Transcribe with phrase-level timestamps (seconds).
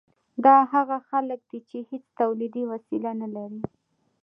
[0.45, 3.61] دا هغه خلک دي چې هیڅ تولیدي وسیله نلري.